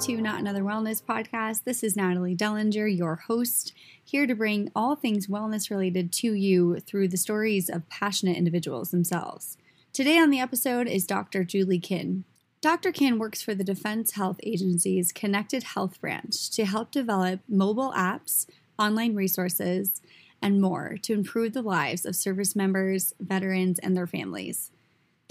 [0.00, 1.64] to Not Another Wellness Podcast.
[1.64, 6.80] This is Natalie Dellinger, your host, here to bring all things wellness related to you
[6.80, 9.58] through the stories of passionate individuals themselves.
[9.92, 11.44] Today on the episode is Dr.
[11.44, 12.24] Julie Kinn.
[12.62, 12.92] Dr.
[12.92, 18.46] Kinn works for the Defense Health Agency's Connected Health branch to help develop mobile apps,
[18.78, 20.00] online resources,
[20.40, 24.70] and more to improve the lives of service members, veterans, and their families.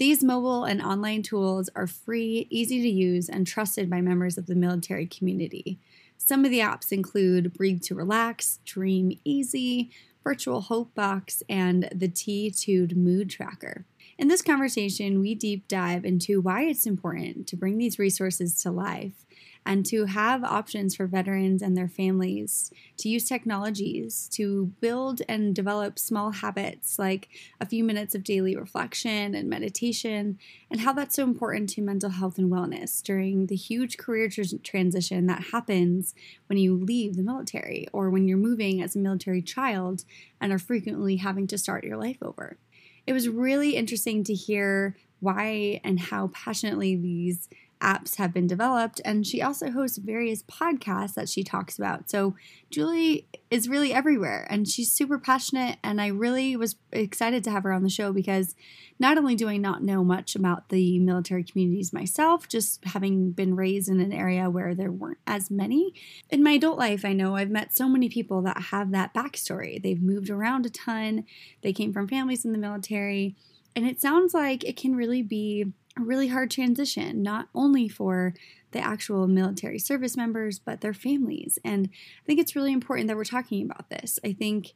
[0.00, 4.46] These mobile and online tools are free, easy to use, and trusted by members of
[4.46, 5.78] the military community.
[6.16, 9.54] Some of the apps include Breathe to Relax, Dream EZ,
[10.24, 13.84] Virtual Hope Box, and the T2 Mood Tracker.
[14.16, 18.70] In this conversation, we deep dive into why it's important to bring these resources to
[18.70, 19.26] life
[19.66, 25.54] and to have options for veterans and their families to use technologies to build and
[25.54, 27.28] develop small habits like
[27.60, 30.38] a few minutes of daily reflection and meditation,
[30.70, 34.42] and how that's so important to mental health and wellness during the huge career tr-
[34.62, 36.14] transition that happens
[36.46, 40.04] when you leave the military or when you're moving as a military child
[40.40, 42.56] and are frequently having to start your life over.
[43.06, 47.48] It was really interesting to hear why and how passionately these
[47.80, 49.00] apps have been developed.
[49.04, 52.10] And she also hosts various podcasts that she talks about.
[52.10, 52.34] So
[52.70, 55.78] Julie is really everywhere and she's super passionate.
[55.82, 58.54] And I really was excited to have her on the show because
[58.98, 63.56] not only do I not know much about the military communities myself, just having been
[63.56, 65.94] raised in an area where there weren't as many,
[66.28, 69.82] in my adult life, I know I've met so many people that have that backstory.
[69.82, 71.24] They've moved around a ton,
[71.62, 73.36] they came from families in the military.
[73.74, 78.34] And it sounds like it can really be a really hard transition, not only for
[78.72, 81.58] the actual military service members, but their families.
[81.64, 84.18] And I think it's really important that we're talking about this.
[84.24, 84.72] I think,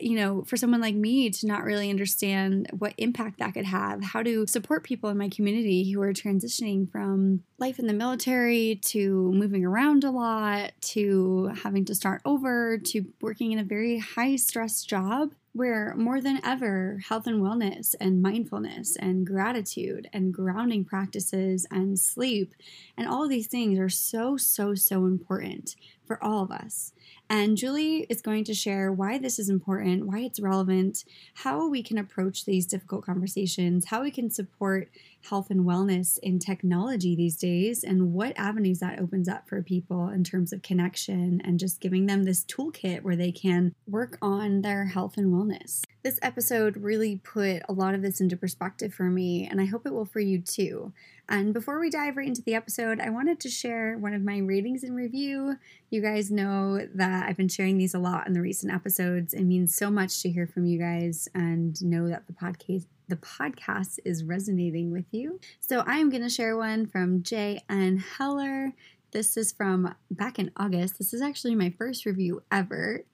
[0.00, 4.02] you know, for someone like me to not really understand what impact that could have,
[4.02, 8.76] how to support people in my community who are transitioning from life in the military
[8.82, 13.98] to moving around a lot to having to start over to working in a very
[13.98, 20.34] high stress job where more than ever, health and wellness and mindfulness and gratitude and
[20.34, 22.54] grounding practices and sleep
[22.96, 25.76] and all of these things are so, so, so important
[26.06, 26.92] for all of us.
[27.30, 31.04] And Julie is going to share why this is important, why it's relevant,
[31.34, 34.90] how we can approach these difficult conversations, how we can support
[35.28, 40.08] health and wellness in technology these days, and what avenues that opens up for people
[40.08, 44.60] in terms of connection and just giving them this toolkit where they can work on
[44.60, 45.43] their health and wellness.
[46.02, 49.86] This episode really put a lot of this into perspective for me, and I hope
[49.86, 50.92] it will for you too.
[51.28, 54.38] And before we dive right into the episode, I wanted to share one of my
[54.38, 55.56] ratings and review.
[55.90, 59.32] You guys know that I've been sharing these a lot in the recent episodes.
[59.32, 63.16] It means so much to hear from you guys and know that the podcast the
[63.16, 65.38] podcast is resonating with you.
[65.60, 67.62] So I am going to share one from J.
[67.68, 67.98] N.
[67.98, 68.72] Heller.
[69.14, 70.98] This is from back in August.
[70.98, 73.04] This is actually my first review ever.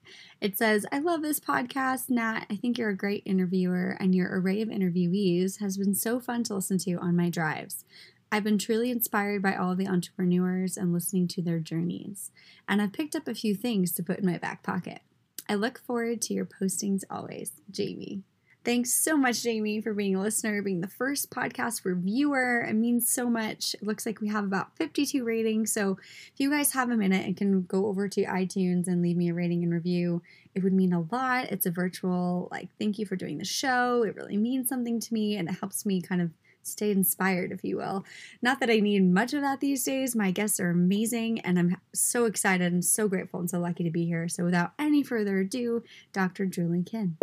[0.41, 2.47] It says, I love this podcast, Nat.
[2.49, 6.43] I think you're a great interviewer, and your array of interviewees has been so fun
[6.45, 7.85] to listen to on my drives.
[8.31, 12.31] I've been truly inspired by all the entrepreneurs and listening to their journeys,
[12.67, 15.01] and I've picked up a few things to put in my back pocket.
[15.47, 18.23] I look forward to your postings always, Jamie.
[18.63, 22.61] Thanks so much, Jamie, for being a listener, being the first podcast reviewer.
[22.61, 23.73] It means so much.
[23.73, 25.71] It looks like we have about 52 ratings.
[25.71, 25.97] So
[26.31, 29.29] if you guys have a minute and can go over to iTunes and leave me
[29.29, 30.21] a rating and review,
[30.53, 31.45] it would mean a lot.
[31.45, 34.03] It's a virtual, like, thank you for doing the show.
[34.03, 36.29] It really means something to me and it helps me kind of
[36.61, 38.05] stay inspired, if you will.
[38.43, 40.15] Not that I need much of that these days.
[40.15, 43.89] My guests are amazing, and I'm so excited and so grateful and so lucky to
[43.89, 44.27] be here.
[44.27, 45.81] So, without any further ado,
[46.13, 46.45] Dr.
[46.45, 47.17] Julie Kinn.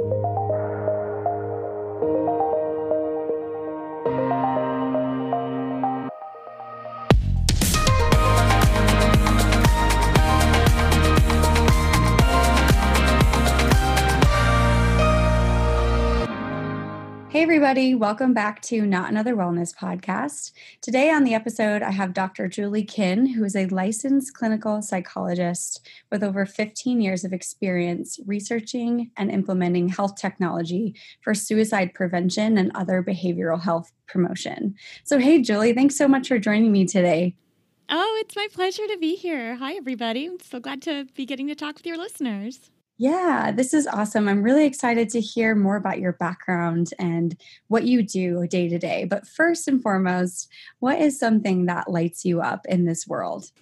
[17.68, 20.52] Everybody, welcome back to Not Another Wellness podcast.
[20.80, 22.48] Today on the episode, I have Dr.
[22.48, 29.10] Julie Kinn, who is a licensed clinical psychologist with over 15 years of experience researching
[29.18, 34.74] and implementing health technology for suicide prevention and other behavioral health promotion.
[35.04, 37.36] So, hey, Julie, thanks so much for joining me today.
[37.90, 39.56] Oh, it's my pleasure to be here.
[39.56, 40.24] Hi, everybody.
[40.24, 42.70] I'm so glad to be getting to talk with your listeners.
[43.00, 44.28] Yeah, this is awesome.
[44.28, 48.76] I'm really excited to hear more about your background and what you do day to
[48.76, 49.04] day.
[49.04, 50.48] But first and foremost,
[50.80, 53.52] what is something that lights you up in this world?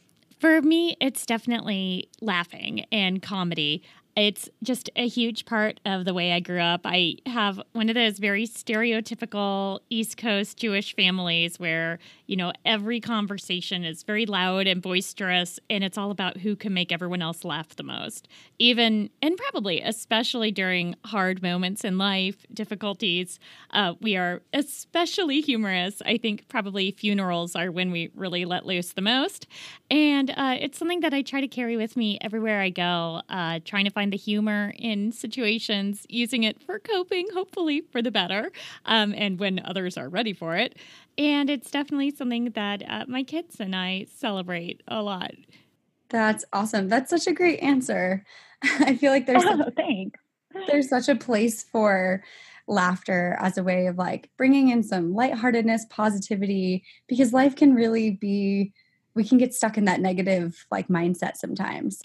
[0.40, 3.82] For me, it's definitely laughing and comedy.
[4.16, 6.80] It's just a huge part of the way I grew up.
[6.86, 12.98] I have one of those very stereotypical East Coast Jewish families where, you know, every
[12.98, 17.44] conversation is very loud and boisterous and it's all about who can make everyone else
[17.44, 18.26] laugh the most.
[18.58, 23.38] Even, and probably especially during hard moments in life, difficulties,
[23.72, 26.00] uh, we are especially humorous.
[26.06, 29.46] I think probably funerals are when we really let loose the most.
[29.90, 33.60] And uh, it's something that I try to carry with me everywhere I go, uh,
[33.62, 38.10] trying to find find the humor in situations, using it for coping, hopefully for the
[38.12, 38.52] better,
[38.84, 40.76] um, and when others are ready for it.
[41.18, 45.32] And it's definitely something that uh, my kids and I celebrate a lot.
[46.08, 46.88] That's awesome.
[46.88, 48.24] That's such a great answer.
[48.62, 50.20] I feel like there's oh, such, thanks.
[50.68, 52.22] there's such a place for
[52.68, 58.10] laughter as a way of like bringing in some lightheartedness, positivity, because life can really
[58.10, 58.72] be
[59.14, 62.02] we can get stuck in that negative like mindset sometimes.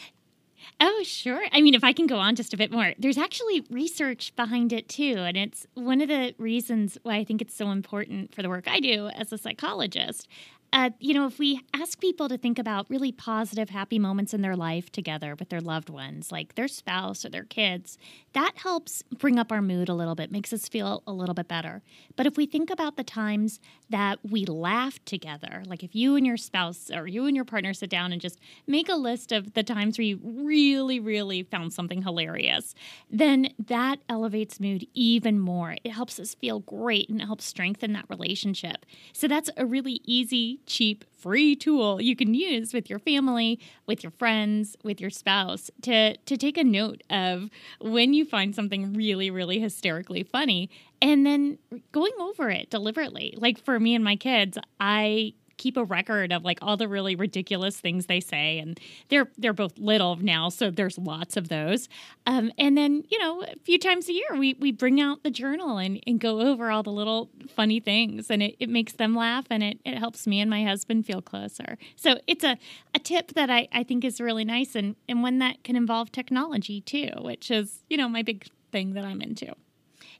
[0.80, 1.44] Oh, sure.
[1.52, 4.74] I mean, if I can go on just a bit more, there's actually research behind
[4.74, 5.16] it too.
[5.18, 8.68] And it's one of the reasons why I think it's so important for the work
[8.68, 10.28] I do as a psychologist
[10.74, 14.42] uh, you know, if we ask people to think about really positive, happy moments in
[14.42, 17.98] their life together with their loved ones, like their spouse or their kids,
[18.32, 21.50] that helps bring up our mood a little bit, makes us feel a little bit
[21.50, 21.82] better.
[22.16, 23.60] But if we think about the times
[23.90, 27.74] that we laugh together, like if you and your spouse or you and your partner
[27.74, 31.74] sit down and just make a list of the times where you really, really found
[31.74, 32.76] something hilarious,
[33.10, 35.76] then that elevates mood even more.
[35.84, 38.86] It helps us feel great and it helps strengthen that relationship.
[39.12, 44.04] So that's a really easy cheap, free tool you can use with your family, with
[44.04, 47.50] your friends, with your spouse to, to take a note of
[47.80, 50.70] when you find something really, really hysterically funny
[51.02, 51.58] and then
[51.92, 53.34] going over it deliberately.
[53.38, 57.16] Like for me and my kids, I keep a record of like all the really
[57.16, 58.80] ridiculous things they say and
[59.10, 61.88] they're they're both little now so there's lots of those.
[62.26, 65.30] Um, and then you know a few times a year we we bring out the
[65.30, 69.16] journal and, and go over all the little funny things and it, it makes them
[69.16, 71.78] laugh and it, it helps me and my husband feel closer.
[71.96, 72.58] So it's a,
[72.96, 76.12] a tip that I, I think is really nice and, and one that can involve
[76.12, 79.54] technology too which is you know my big thing that I'm into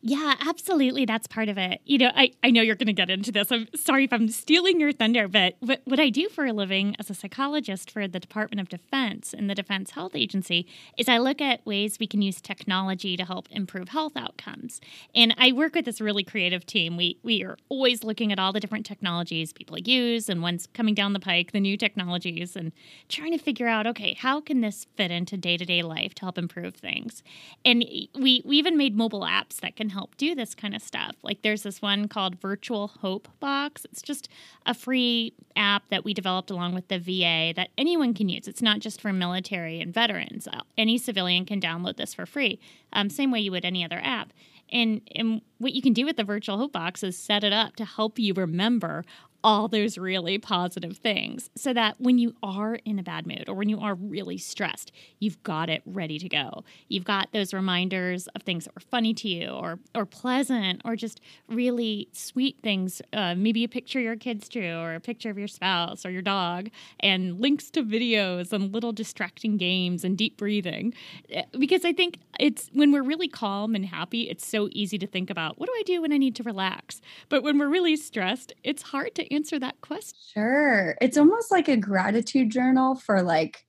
[0.04, 1.06] yeah, absolutely.
[1.06, 1.80] That's part of it.
[1.86, 3.52] You know, I, I know you're going to get into this.
[3.52, 6.96] I'm sorry if I'm stealing your thunder, but what, what I do for a living
[6.98, 10.66] as a psychologist for the Department of Defense and the Defense Health Agency
[10.98, 14.82] is I look at ways we can use technology to help improve health outcomes.
[15.14, 16.98] And I work with this really creative team.
[16.98, 20.96] We, we are always looking at all the different technologies people use and ones coming
[20.96, 22.72] down the pike, the new technologies, and
[23.08, 26.22] trying to figure out, okay, how can this fit into day to day life to
[26.22, 27.22] help improve things?
[27.64, 31.16] And we, we even made mobile apps that can help do this kind of stuff.
[31.24, 33.86] Like there's this one called Virtual Hope Box.
[33.86, 34.30] It's just
[34.66, 38.48] a free app that we developed along with the VA that anyone can use.
[38.48, 40.48] It's not just for military and veterans.
[40.48, 42.60] Uh, any civilian can download this for free,
[42.94, 44.34] um, same way you would any other app.
[44.72, 47.76] And, and what you can do with the virtual hope box is set it up
[47.76, 49.04] to help you remember
[49.44, 53.56] all those really positive things so that when you are in a bad mood or
[53.56, 56.64] when you are really stressed, you've got it ready to go.
[56.88, 60.96] You've got those reminders of things that were funny to you or or pleasant or
[60.96, 63.02] just really sweet things.
[63.14, 66.22] Uh, maybe a picture your kids drew or a picture of your spouse or your
[66.22, 66.70] dog
[67.00, 70.94] and links to videos and little distracting games and deep breathing.
[71.36, 75.08] Uh, because I think it's when we're really calm and happy, it's so easy to
[75.08, 77.02] think about what do I do when I need to relax?
[77.30, 80.18] But when we're really stressed, it's hard to answer that question?
[80.34, 80.98] Sure.
[81.02, 83.66] It's almost like a gratitude journal for like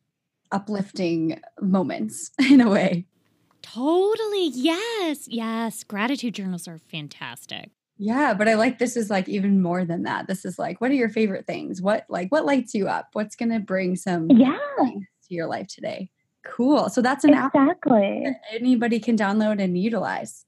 [0.51, 3.07] uplifting moments in a way.
[3.62, 4.49] Totally.
[4.49, 5.29] Yes.
[5.29, 5.85] Yes.
[5.85, 7.71] Gratitude journals are fantastic.
[7.99, 10.27] Yeah, but I like this is like even more than that.
[10.27, 11.81] This is like what are your favorite things?
[11.81, 13.11] What like what lights you up?
[13.12, 16.11] What's going to bring some yeah to your life today?
[16.45, 16.89] Cool.
[16.89, 18.25] So that's an exactly.
[18.27, 20.45] app anybody can download and utilize.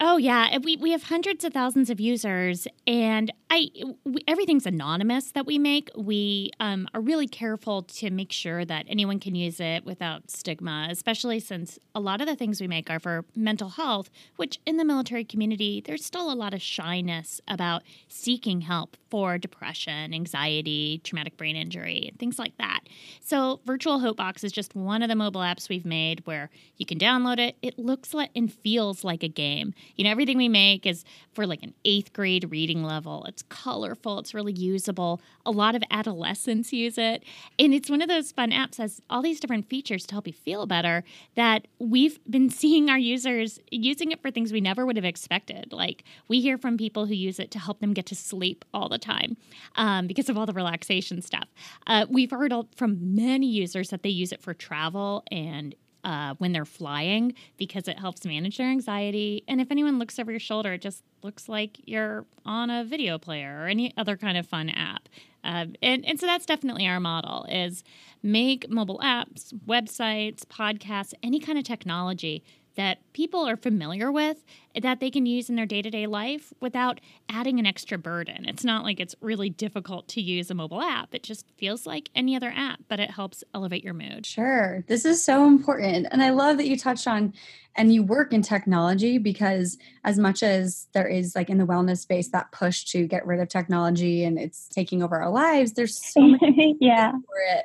[0.00, 3.70] Oh yeah, we we have hundreds of thousands of users, and I
[4.04, 5.90] we, everything's anonymous that we make.
[5.96, 10.88] We um, are really careful to make sure that anyone can use it without stigma,
[10.90, 14.76] especially since a lot of the things we make are for mental health, which in
[14.76, 21.00] the military community there's still a lot of shyness about seeking help for depression, anxiety,
[21.04, 22.80] traumatic brain injury, and things like that.
[23.20, 26.84] So Virtual Hope Box is just one of the mobile apps we've made where you
[26.84, 27.56] can download it.
[27.62, 31.46] It looks like and feels like a game you know, everything we make is for
[31.46, 33.24] like an eighth grade reading level.
[33.24, 35.20] It's colorful, it's really usable.
[35.44, 37.24] A lot of adolescents use it.
[37.58, 40.26] And it's one of those fun apps that has all these different features to help
[40.26, 44.86] you feel better that we've been seeing our users using it for things we never
[44.86, 45.72] would have expected.
[45.72, 48.88] Like we hear from people who use it to help them get to sleep all
[48.88, 49.36] the time
[49.76, 51.48] um, because of all the relaxation stuff.
[51.86, 55.74] Uh, we've heard from many users that they use it for travel and
[56.06, 59.42] uh, when they're flying because it helps manage their anxiety.
[59.48, 63.18] And if anyone looks over your shoulder, it just looks like you're on a video
[63.18, 65.08] player or any other kind of fun app.
[65.42, 67.82] Uh, and, and so that's definitely our model is
[68.22, 72.44] make mobile apps, websites, podcasts, any kind of technology
[72.76, 74.44] that people are familiar with
[74.80, 78.44] that they can use in their day to day life without adding an extra burden.
[78.46, 81.14] It's not like it's really difficult to use a mobile app.
[81.14, 84.26] It just feels like any other app, but it helps elevate your mood.
[84.26, 84.84] Sure.
[84.86, 86.06] This is so important.
[86.10, 87.32] And I love that you touched on
[87.74, 91.98] and you work in technology because as much as there is like in the wellness
[91.98, 95.98] space that push to get rid of technology and it's taking over our lives, there's
[96.12, 97.12] so many yeah.
[97.12, 97.64] for it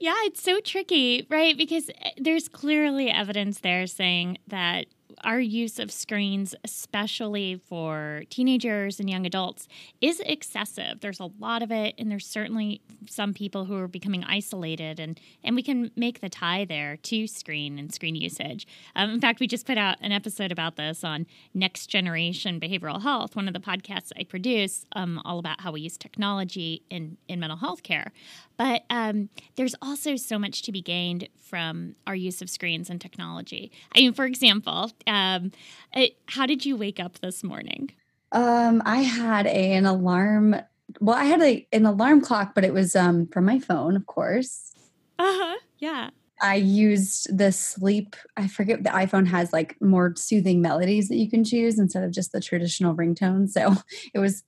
[0.00, 1.56] yeah, it's so tricky, right?
[1.56, 4.86] Because eh, there's clearly evidence there saying that
[5.24, 9.68] our use of screens, especially for teenagers and young adults,
[10.00, 11.00] is excessive.
[11.00, 15.20] There's a lot of it, and there's certainly some people who are becoming isolated, and,
[15.44, 18.66] and we can make the tie there to screen and screen usage.
[18.96, 23.02] Um, in fact, we just put out an episode about this on Next Generation Behavioral
[23.02, 27.16] Health, one of the podcasts I produce, um, all about how we use technology in,
[27.28, 28.12] in mental health care.
[28.56, 33.00] But um, there's also so much to be gained from our use of screens and
[33.00, 33.72] technology.
[33.94, 35.50] I mean, for example, um,
[35.92, 37.90] it, how did you wake up this morning?
[38.32, 40.56] Um, I had a, an alarm.
[41.00, 44.06] Well, I had a, an alarm clock, but it was um, from my phone, of
[44.06, 44.72] course.
[45.18, 45.56] Uh huh.
[45.78, 46.10] Yeah.
[46.40, 48.16] I used the sleep.
[48.36, 52.12] I forget the iPhone has like more soothing melodies that you can choose instead of
[52.12, 53.48] just the traditional ringtone.
[53.48, 53.74] So
[54.14, 54.44] it was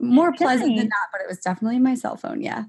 [0.00, 2.40] more pleasant than that, but it was definitely my cell phone.
[2.40, 2.64] Yeah.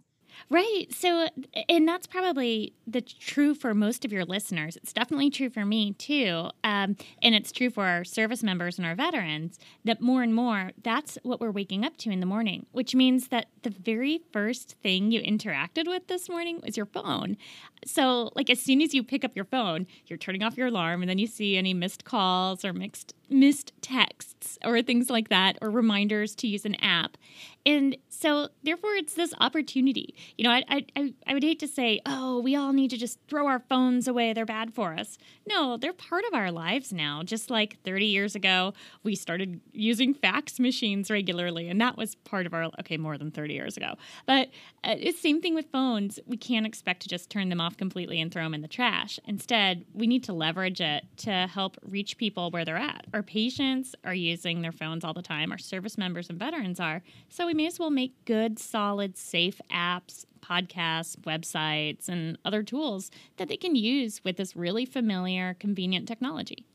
[0.47, 0.85] Right.
[0.91, 1.27] So,
[1.67, 4.75] and that's probably the true for most of your listeners.
[4.75, 6.49] It's definitely true for me too.
[6.63, 10.71] Um, and it's true for our service members and our veterans that more and more
[10.83, 14.75] that's what we're waking up to in the morning, which means that the very first
[14.83, 17.37] thing you interacted with this morning was your phone.
[17.83, 21.01] So, like, as soon as you pick up your phone, you're turning off your alarm
[21.01, 25.57] and then you see any missed calls or mixed missed texts or things like that
[25.59, 27.17] or reminders to use an app.
[27.65, 30.15] And so, therefore, it's this opportunity.
[30.37, 33.19] You know, I, I, I would hate to say, oh, we all need to just
[33.27, 34.33] throw our phones away.
[34.33, 35.17] They're bad for us.
[35.47, 37.23] No, they're part of our lives now.
[37.23, 41.67] Just like 30 years ago, we started using fax machines regularly.
[41.67, 43.95] And that was part of our, okay, more than 30 years ago.
[44.25, 44.49] But
[44.83, 46.19] uh, it's the same thing with phones.
[46.27, 49.19] We can't expect to just turn them off completely and throw them in the trash.
[49.25, 53.95] Instead, we need to leverage it to help reach people where they're at our patients
[54.03, 57.01] are using their phones all the time, our service members and veterans are.
[57.29, 63.09] So we may as well make good, solid, safe apps, podcasts, websites, and other tools
[63.37, 66.65] that they can use with this really familiar, convenient technology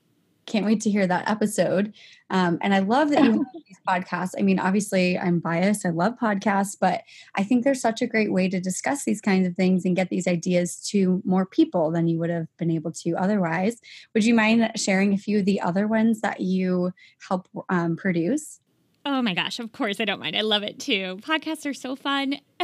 [0.50, 1.94] can't wait to hear that episode.
[2.28, 4.32] Um, and I love that you these podcasts.
[4.38, 5.86] I mean, obviously, I'm biased.
[5.86, 7.02] I love podcasts, but
[7.36, 10.10] I think they're such a great way to discuss these kinds of things and get
[10.10, 13.80] these ideas to more people than you would have been able to otherwise.
[14.14, 16.92] Would you mind sharing a few of the other ones that you
[17.28, 18.60] help um, produce?
[19.04, 20.36] Oh my gosh, of course I don't mind.
[20.36, 21.18] I love it too.
[21.22, 22.36] Podcasts are so fun.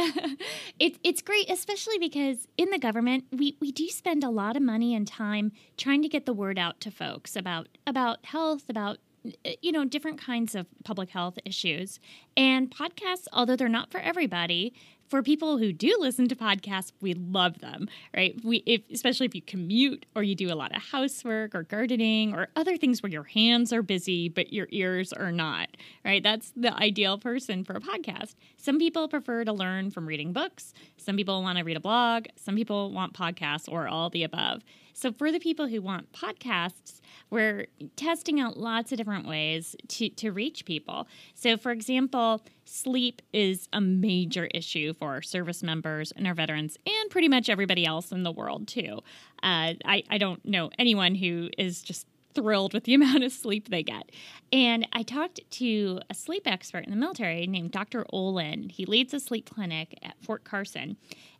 [0.79, 4.61] it, it's great, especially because in the government, we, we do spend a lot of
[4.61, 8.99] money and time trying to get the word out to folks about about health, about
[9.45, 11.99] Eh, you know different kinds of public health issues
[12.35, 14.73] and podcasts although they're not for everybody
[15.09, 18.37] for people who do listen to podcasts, we love them, right?
[18.43, 22.33] We, if, especially if you commute or you do a lot of housework or gardening
[22.33, 25.69] or other things where your hands are busy but your ears are not,
[26.03, 26.21] right?
[26.21, 28.35] That's the ideal person for a podcast.
[28.57, 30.73] Some people prefer to learn from reading books.
[30.97, 32.25] Some people want to read a blog.
[32.35, 34.61] Some people want podcasts or all the above.
[34.97, 40.09] So, for the people who want podcasts, we're testing out lots of different ways to,
[40.09, 41.07] to reach people.
[41.35, 46.79] So, for example, sleep is a major issue for our service members and our veterans,
[46.83, 49.03] and pretty much everybody else in the world, too.
[49.43, 53.69] Uh, I, I don't know anyone who is just thrilled with the amount of sleep
[53.69, 54.11] they get.
[54.51, 58.05] And I talked to a sleep expert in the military named Dr.
[58.11, 58.69] Olin.
[58.69, 60.97] He leads a sleep clinic at Fort Carson.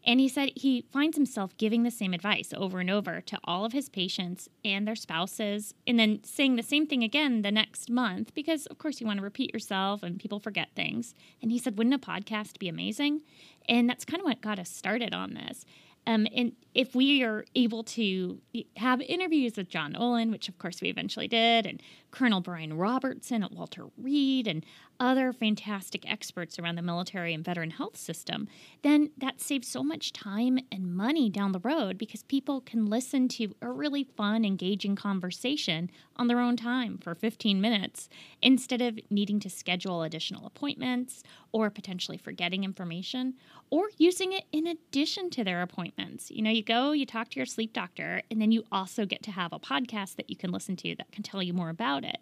[0.07, 3.65] And he said he finds himself giving the same advice over and over to all
[3.65, 7.89] of his patients and their spouses, and then saying the same thing again the next
[7.89, 11.13] month because, of course, you want to repeat yourself and people forget things.
[11.41, 13.21] And he said, Wouldn't a podcast be amazing?
[13.67, 15.65] And that's kind of what got us started on this.
[16.07, 18.39] Um, and if we are able to
[18.75, 21.81] have interviews with John Olin, which of course we eventually did, and
[22.12, 24.63] Colonel Brian Robertson at Walter Reed, and
[25.00, 28.48] other fantastic experts around the military and veteran health system,
[28.84, 33.27] then that saves so much time and money down the road because people can listen
[33.27, 38.10] to a really fun, engaging conversation on their own time for 15 minutes
[38.41, 43.34] instead of needing to schedule additional appointments or potentially forgetting information
[43.69, 46.31] or using it in addition to their appointments.
[46.31, 49.24] You know, you go, you talk to your sleep doctor, and then you also get
[49.24, 52.03] to have a podcast that you can listen to that can tell you more about
[52.03, 52.17] it.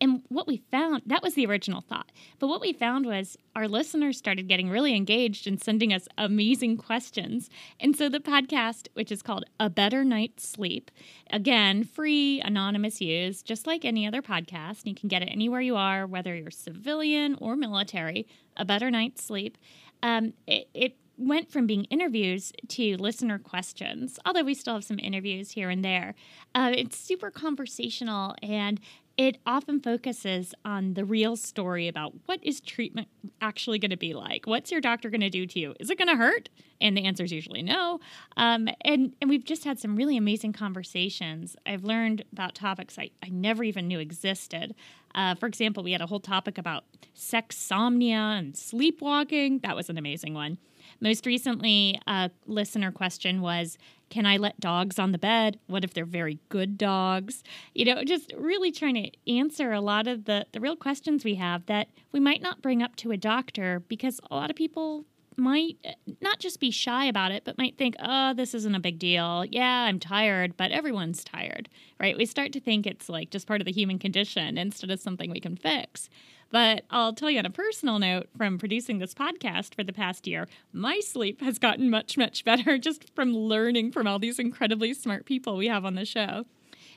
[0.00, 2.10] And what we found, that was the original thought.
[2.38, 6.76] But what we found was our listeners started getting really engaged and sending us amazing
[6.76, 7.50] questions.
[7.78, 10.90] And so the podcast, which is called A Better Night's Sleep,
[11.30, 14.86] again, free, anonymous use, just like any other podcast.
[14.86, 19.24] You can get it anywhere you are, whether you're civilian or military, A Better Night's
[19.24, 19.58] Sleep.
[20.02, 24.98] Um, it, it went from being interviews to listener questions, although we still have some
[24.98, 26.14] interviews here and there.
[26.54, 28.80] Uh, it's super conversational and
[29.16, 33.08] it often focuses on the real story about what is treatment
[33.42, 34.46] actually going to be like?
[34.46, 35.74] What's your doctor going to do to you?
[35.78, 36.48] Is it going to hurt?
[36.80, 38.00] And the answer is usually no.
[38.38, 41.54] Um, and, and we've just had some really amazing conversations.
[41.66, 44.74] I've learned about topics i, I never even knew existed.
[45.14, 46.84] Uh, for example we had a whole topic about
[47.14, 49.58] sexsomnia and sleepwalking.
[49.58, 50.56] That was an amazing one
[51.00, 53.78] most recently, a listener question was
[54.10, 55.58] Can I let dogs on the bed?
[55.66, 57.42] What if they're very good dogs?
[57.74, 61.36] You know, just really trying to answer a lot of the, the real questions we
[61.36, 65.04] have that we might not bring up to a doctor because a lot of people
[65.36, 68.80] might uh, not just be shy about it, but might think, oh, this isn't a
[68.80, 69.44] big deal.
[69.46, 72.16] Yeah, I'm tired, but everyone's tired, right?
[72.16, 75.30] We start to think it's like just part of the human condition instead of something
[75.30, 76.10] we can fix.
[76.50, 80.26] But I'll tell you on a personal note from producing this podcast for the past
[80.26, 84.92] year, my sleep has gotten much, much better just from learning from all these incredibly
[84.92, 86.44] smart people we have on the show.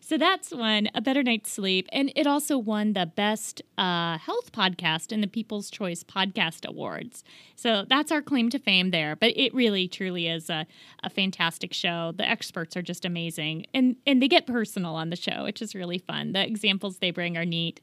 [0.05, 1.87] So that's one, A Better Night's Sleep.
[1.93, 7.23] And it also won the Best uh, Health Podcast in the People's Choice Podcast Awards.
[7.55, 9.15] So that's our claim to fame there.
[9.15, 10.67] But it really, truly is a,
[11.03, 12.11] a fantastic show.
[12.17, 13.65] The experts are just amazing.
[13.73, 16.33] And, and they get personal on the show, which is really fun.
[16.33, 17.79] The examples they bring are neat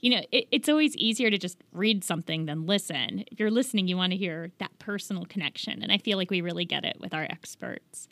[0.00, 3.24] you know, it, it's always easier to just read something than listen.
[3.32, 5.82] If you're listening, you want to hear that personal connection.
[5.82, 8.06] And I feel like we really get it with our experts.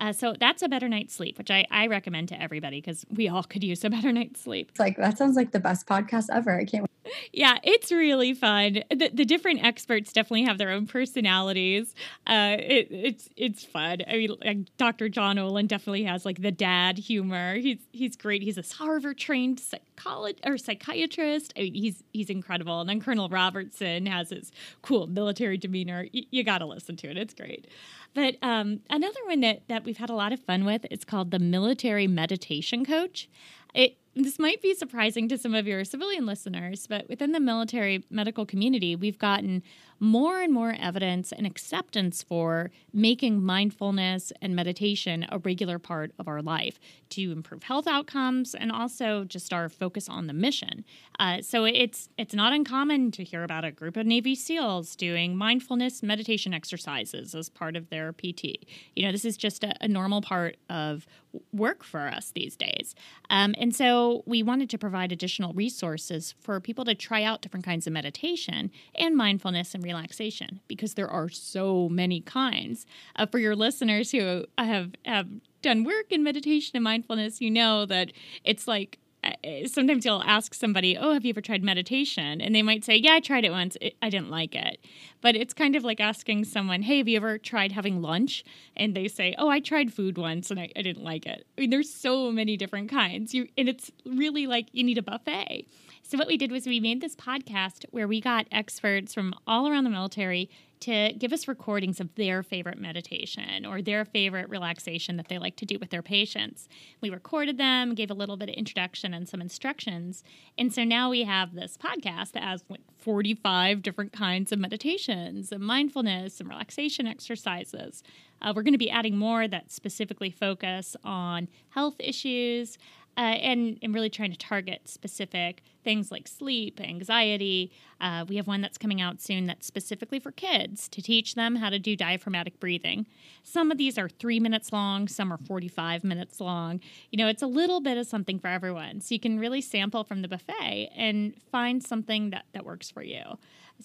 [0.00, 3.28] Uh, so that's a better night's sleep, which I, I recommend to everybody because we
[3.28, 4.70] all could use a better night's sleep.
[4.70, 6.58] It's like that sounds like the best podcast ever.
[6.58, 6.90] I can't.
[7.32, 8.82] Yeah, it's really fun.
[8.90, 11.94] The, the different experts definitely have their own personalities.
[12.26, 13.98] Uh, it, it's it's fun.
[14.08, 15.08] I mean, like Dr.
[15.08, 17.54] John Olin definitely has like the dad humor.
[17.54, 18.42] He's he's great.
[18.42, 21.52] He's a Harvard trained psychologist or psychiatrist.
[21.56, 22.80] I mean, he's he's incredible.
[22.80, 26.06] And then Colonel Robertson has his cool military demeanor.
[26.12, 27.16] Y- you got to listen to it.
[27.16, 27.66] It's great.
[28.14, 31.30] But um, another one that, that we've had a lot of fun with is called
[31.30, 33.28] the Military Meditation Coach.
[33.74, 38.04] It this might be surprising to some of your civilian listeners, but within the military
[38.10, 39.62] medical community, we've gotten
[40.00, 46.26] more and more evidence and acceptance for making mindfulness and meditation a regular part of
[46.26, 50.84] our life to improve health outcomes and also just our focus on the mission.
[51.18, 55.36] Uh, so it's it's not uncommon to hear about a group of Navy SEALs doing
[55.36, 58.66] mindfulness meditation exercises as part of their PT.
[58.96, 61.06] You know, this is just a, a normal part of
[61.52, 62.94] work for us these days.
[63.28, 67.64] Um, and so we wanted to provide additional resources for people to try out different
[67.64, 72.86] kinds of meditation and mindfulness and relaxation because there are so many kinds.
[73.16, 75.28] Uh, for your listeners who have, have
[75.62, 78.12] done work in meditation and mindfulness, you know that
[78.44, 82.40] it's like Uh, sometimes you'll ask somebody, Oh, have you ever tried meditation?
[82.40, 83.76] And they might say, Yeah, I tried it once.
[83.80, 84.80] It, I didn't like it.
[85.20, 88.44] But it's kind of like asking someone, Hey, have you ever tried having lunch?
[88.76, 91.46] And they say, Oh, I tried food once and I, I didn't like it.
[91.56, 93.34] I mean, there's so many different kinds.
[93.34, 95.66] You, and it's really like you need a buffet.
[96.10, 99.68] So, what we did was we made this podcast where we got experts from all
[99.68, 105.16] around the military to give us recordings of their favorite meditation or their favorite relaxation
[105.18, 106.68] that they like to do with their patients.
[107.00, 110.24] We recorded them, gave a little bit of introduction and some instructions.
[110.58, 115.52] And so now we have this podcast that has like 45 different kinds of meditations
[115.52, 118.02] and mindfulness and relaxation exercises.
[118.42, 122.78] Uh, we're going to be adding more that specifically focus on health issues,
[123.20, 127.70] uh, and, and really trying to target specific things like sleep, anxiety.
[128.00, 131.56] Uh, we have one that's coming out soon that's specifically for kids to teach them
[131.56, 133.04] how to do diaphragmatic breathing.
[133.42, 136.80] Some of these are three minutes long, some are 45 minutes long.
[137.10, 139.02] You know, it's a little bit of something for everyone.
[139.02, 143.02] So you can really sample from the buffet and find something that, that works for
[143.02, 143.22] you.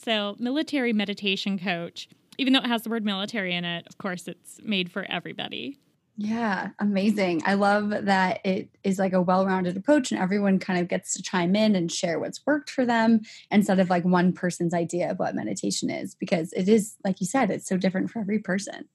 [0.02, 4.30] So, military meditation coach, even though it has the word military in it, of course,
[4.30, 5.78] it's made for everybody.
[6.18, 7.42] Yeah, amazing.
[7.46, 11.14] I love that it is like a well rounded approach and everyone kind of gets
[11.14, 15.12] to chime in and share what's worked for them instead of like one person's idea
[15.12, 18.40] of what meditation is because it is, like you said, it's so different for every
[18.40, 18.88] person.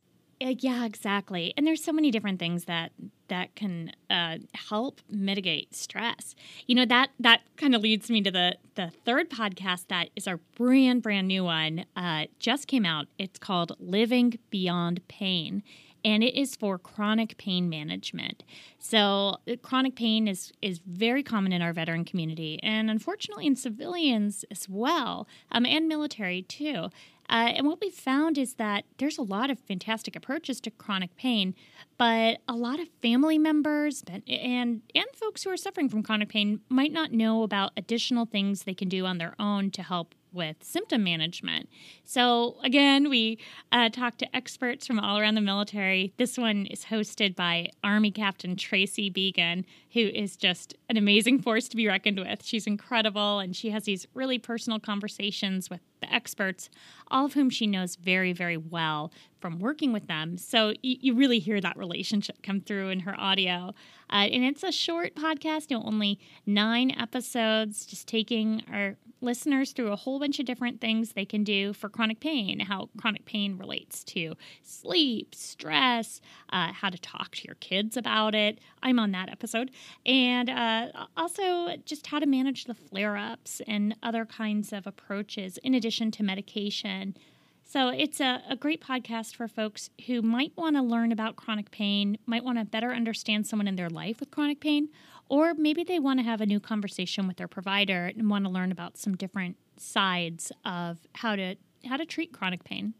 [0.42, 1.52] Uh, yeah, exactly.
[1.56, 2.92] And there's so many different things that
[3.28, 6.34] that can uh, help mitigate stress.
[6.66, 10.26] You know that that kind of leads me to the the third podcast that is
[10.26, 11.84] our brand brand new one.
[11.94, 13.06] Uh, just came out.
[13.18, 15.62] It's called Living Beyond Pain,
[16.04, 18.42] and it is for chronic pain management.
[18.78, 23.56] So, uh, chronic pain is, is very common in our veteran community, and unfortunately in
[23.56, 26.90] civilians as well, um, and military too.
[27.30, 31.14] Uh, and what we found is that there's a lot of fantastic approaches to chronic
[31.16, 31.54] pain,
[31.96, 36.60] but a lot of family members and and folks who are suffering from chronic pain
[36.68, 40.56] might not know about additional things they can do on their own to help with
[40.62, 41.68] symptom management.
[42.04, 43.38] So, again, we
[43.72, 46.12] uh, talked to experts from all around the military.
[46.16, 51.68] This one is hosted by Army Captain Tracy Began, who is just an amazing force
[51.68, 52.44] to be reckoned with.
[52.44, 56.70] She's incredible, and she has these really personal conversations with the experts,
[57.10, 60.38] all of whom she knows very, very well from working with them.
[60.38, 63.74] So, you, you really hear that relationship come through in her audio.
[64.10, 69.72] Uh, and it's a short podcast, you know, only nine episodes, just taking our listeners
[69.72, 73.24] through a whole bunch of different things they can do for chronic pain, how chronic
[73.24, 76.20] pain relates to sleep, stress,
[76.52, 78.58] uh, how to talk to your kids about it.
[78.82, 79.70] I'm on that episode.
[80.04, 85.58] And uh, also just how to manage the flare ups and other kinds of approaches
[85.58, 87.16] in addition to medication.
[87.64, 91.70] So it's a, a great podcast for folks who might want to learn about chronic
[91.70, 94.88] pain, might want to better understand someone in their life with chronic pain,
[95.28, 98.50] or maybe they want to have a new conversation with their provider and want to
[98.50, 101.54] learn about some different sides of how to
[101.86, 102.94] how to treat chronic pain.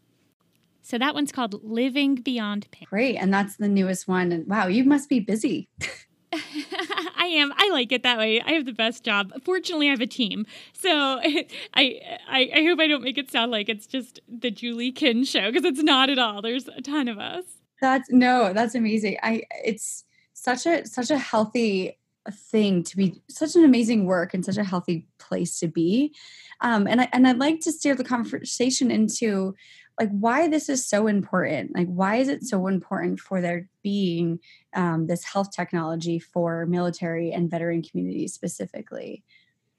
[0.81, 2.87] So that one's called Living Beyond Pain.
[2.89, 4.31] Great, and that's the newest one.
[4.31, 5.67] And wow, you must be busy.
[7.21, 7.53] I am.
[7.55, 8.41] I like it that way.
[8.41, 9.31] I have the best job.
[9.43, 10.89] Fortunately, I have a team, so
[11.23, 15.23] I I, I hope I don't make it sound like it's just the Julie Kinn
[15.23, 16.41] show because it's not at all.
[16.41, 17.45] There's a ton of us.
[17.79, 19.17] That's no, that's amazing.
[19.21, 20.03] I it's
[20.33, 21.95] such a such a healthy
[22.31, 26.15] thing to be such an amazing work and such a healthy place to be.
[26.61, 29.53] Um, and I and I'd like to steer the conversation into
[30.01, 31.75] like why this is so important.
[31.75, 34.39] Like why is it so important for there being
[34.75, 39.23] um, this health technology for military and veteran communities specifically?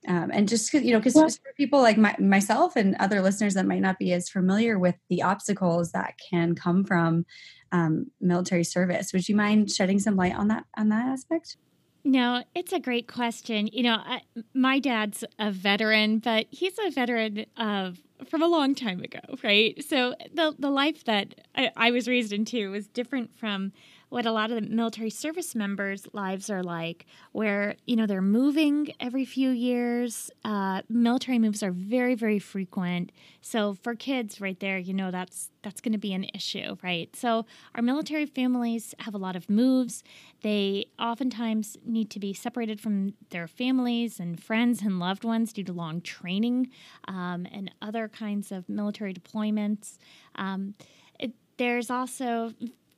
[0.06, 3.54] Um, and just you know, because well, for people like my, myself and other listeners
[3.54, 7.26] that might not be as familiar with the obstacles that can come from
[7.72, 11.56] um, military service, would you mind shedding some light on that on that aspect?
[12.04, 13.68] No, it's a great question.
[13.68, 14.22] You know, I,
[14.54, 19.82] my dad's a veteran, but he's a veteran of from a long time ago, right?
[19.84, 23.72] So the the life that I, I was raised into was different from
[24.12, 28.20] what a lot of the military service members' lives are like, where you know they're
[28.20, 30.30] moving every few years.
[30.44, 33.10] Uh, military moves are very, very frequent.
[33.40, 37.08] So for kids, right there, you know that's that's going to be an issue, right?
[37.16, 40.04] So our military families have a lot of moves.
[40.42, 45.64] They oftentimes need to be separated from their families and friends and loved ones due
[45.64, 46.68] to long training
[47.08, 49.96] um, and other kinds of military deployments.
[50.34, 50.74] Um,
[51.18, 52.52] it, there's also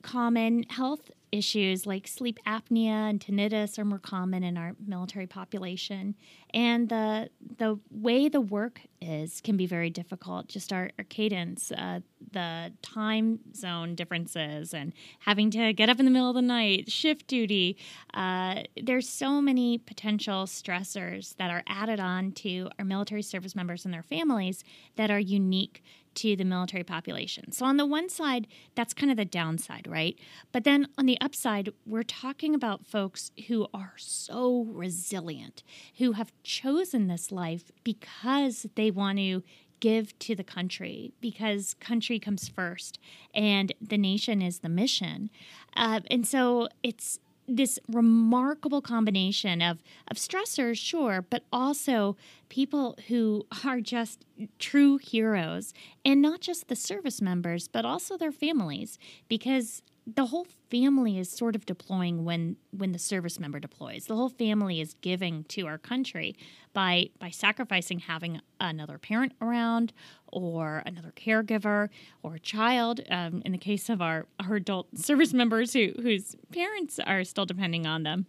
[0.05, 6.15] common health issues like sleep apnea and tinnitus are more common in our military population.
[6.53, 11.71] And the the way the work is can be very difficult just our, our cadence
[11.71, 11.99] uh,
[12.31, 16.91] the time zone differences and having to get up in the middle of the night
[16.91, 17.77] shift duty
[18.13, 23.85] uh, there's so many potential stressors that are added on to our military service members
[23.85, 24.63] and their families
[24.95, 25.83] that are unique
[26.15, 27.51] to the military population.
[27.51, 30.17] So, on the one side, that's kind of the downside, right?
[30.51, 35.63] But then on the upside, we're talking about folks who are so resilient,
[35.97, 39.43] who have chosen this life because they want to
[39.79, 42.97] give to the country because country comes first
[43.33, 45.29] and the nation is the mission.
[45.75, 49.79] Uh, and so it's this remarkable combination of,
[50.09, 52.17] of stressors, sure, but also
[52.49, 54.25] people who are just
[54.59, 55.73] true heroes.
[56.03, 61.29] And not just the service members, but also their families, because the whole family is
[61.29, 64.05] sort of deploying when when the service member deploys.
[64.05, 66.35] The whole family is giving to our country
[66.73, 69.93] by by sacrificing having another parent around
[70.35, 71.89] or another caregiver
[72.21, 72.99] or a child.
[73.09, 77.45] Um, in the case of our, our adult service members who whose parents are still
[77.45, 78.27] depending on them,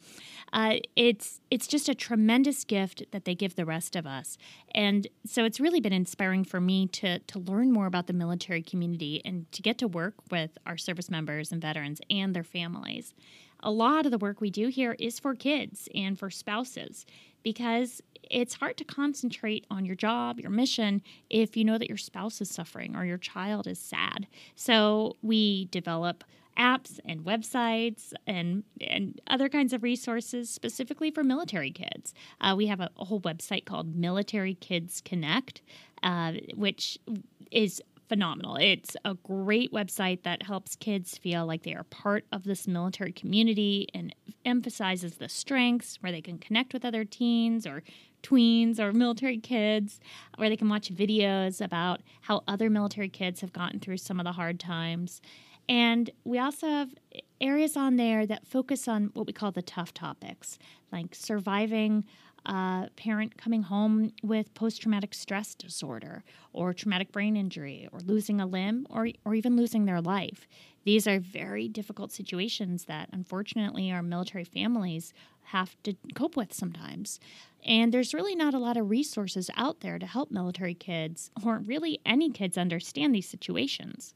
[0.52, 4.38] uh, it's it's just a tremendous gift that they give the rest of us.
[4.74, 8.62] And so it's really been inspiring for me to to learn more about the military
[8.62, 13.14] community and to get to work with our service members and veterans and their families.
[13.60, 17.06] A lot of the work we do here is for kids and for spouses
[17.42, 21.96] because it's hard to concentrate on your job, your mission, if you know that your
[21.96, 24.26] spouse is suffering or your child is sad.
[24.54, 26.24] So we develop
[26.58, 32.14] apps and websites and and other kinds of resources specifically for military kids.
[32.40, 35.60] Uh, we have a, a, whole website called Military Kids Connect,
[36.02, 36.98] uh, which
[37.50, 38.56] is phenomenal.
[38.56, 43.12] It's a great website that helps kids feel like they are part of this military
[43.12, 44.14] community and
[44.44, 47.82] emphasizes the strengths where they can connect with other teens or
[48.22, 50.00] tweens or military kids,
[50.36, 54.24] where they can watch videos about how other military kids have gotten through some of
[54.24, 55.20] the hard times.
[55.68, 56.94] And we also have
[57.40, 60.58] areas on there that focus on what we call the tough topics,
[60.92, 62.04] like surviving
[62.46, 68.40] a parent coming home with post traumatic stress disorder, or traumatic brain injury, or losing
[68.40, 70.46] a limb, or, or even losing their life.
[70.84, 75.12] These are very difficult situations that unfortunately our military families
[75.46, 77.18] have to cope with sometimes.
[77.64, 81.58] And there's really not a lot of resources out there to help military kids, or
[81.58, 84.14] really any kids, understand these situations.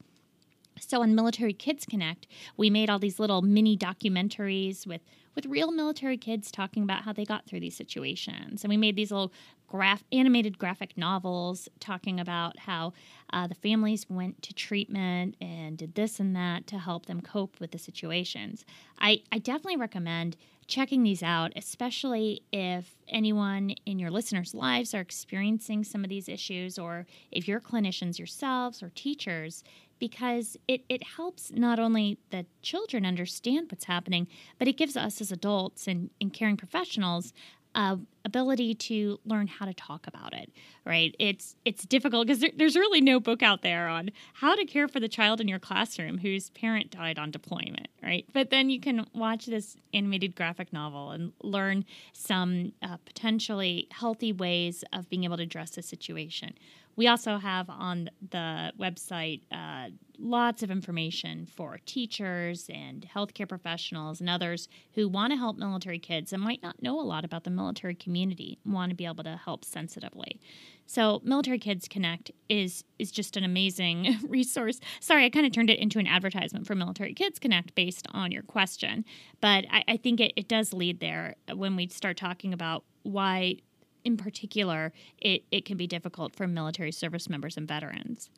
[0.79, 5.01] So on Military Kids Connect, we made all these little mini documentaries with
[5.35, 8.63] with real military kids talking about how they got through these situations.
[8.63, 9.31] And we made these little
[9.67, 12.91] graph animated graphic novels talking about how
[13.31, 17.59] uh, the families went to treatment and did this and that to help them cope
[17.59, 18.65] with the situations.
[18.99, 20.35] I, I definitely recommend
[20.67, 26.29] checking these out, especially if anyone in your listeners' lives are experiencing some of these
[26.29, 29.63] issues, or if you're clinicians yourselves or teachers,
[29.99, 35.21] because it, it helps not only the children understand what's happening, but it gives us
[35.21, 37.33] as adults and, and caring professionals
[37.75, 40.51] uh, ability to learn how to talk about it
[40.85, 41.15] right?
[41.19, 44.87] It's it's difficult because there, there's really no book out there on how to care
[44.87, 48.25] for the child in your classroom whose parent died on deployment right?
[48.33, 54.33] But then you can watch this animated graphic novel and learn some uh, potentially healthy
[54.33, 56.53] ways of being able to address the situation.
[56.95, 64.19] We also have on the website uh, lots of information for teachers and healthcare professionals
[64.19, 67.43] and others who want to help military kids and might not know a lot about
[67.43, 70.39] the military community and want to be able to help sensitively.
[70.85, 74.79] So Military Kids Connect is is just an amazing resource.
[74.99, 78.31] Sorry, I kind of turned it into an advertisement for Military Kids Connect based on
[78.31, 79.05] your question,
[79.39, 83.57] but I, I think it, it does lead there when we start talking about why
[84.03, 88.29] in particular, it, it can be difficult for military service members and veterans.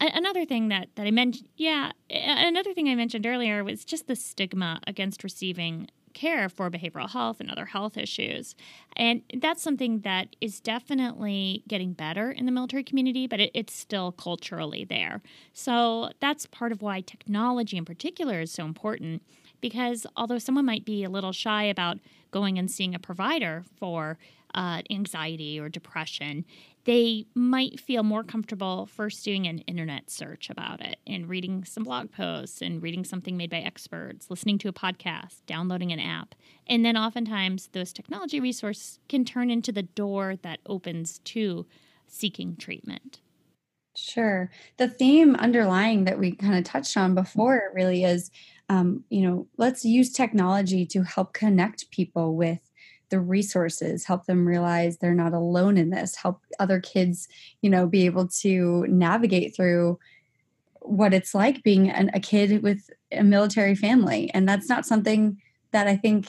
[0.00, 4.16] Another thing that, that I mentioned, yeah, another thing I mentioned earlier was just the
[4.16, 8.54] stigma against receiving care for behavioral health and other health issues.
[8.96, 13.72] And that's something that is definitely getting better in the military community, but it, it's
[13.72, 15.22] still culturally there.
[15.52, 19.22] So that's part of why technology in particular is so important
[19.60, 21.98] because although someone might be a little shy about
[22.30, 24.18] going and seeing a provider for
[24.54, 26.44] uh, anxiety or depression,
[26.84, 31.84] they might feel more comfortable first doing an internet search about it and reading some
[31.84, 36.34] blog posts and reading something made by experts, listening to a podcast, downloading an app.
[36.66, 41.66] And then oftentimes those technology resources can turn into the door that opens to
[42.06, 43.20] seeking treatment.
[43.96, 44.50] Sure.
[44.78, 48.30] The theme underlying that we kind of touched on before really is,
[48.68, 52.60] um, you know, let's use technology to help connect people with
[53.10, 57.28] the resources help them realize they're not alone in this help other kids
[57.60, 59.98] you know be able to navigate through
[60.80, 64.30] what it's like being an, a kid with a military family.
[64.32, 65.40] And that's not something
[65.72, 66.26] that i think